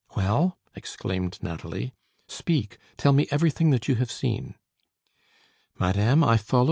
"Well," 0.15 0.57
exclaimed 0.75 1.37
Nathalie, 1.43 1.93
"speak! 2.27 2.79
Tell 2.97 3.13
me 3.13 3.27
everything 3.29 3.69
that 3.69 3.87
you 3.87 3.93
have 3.97 4.11
seen!" 4.11 4.55
"Madame, 5.77 6.23
I 6.23 6.37
followed 6.37 6.59
M. 6.59 6.59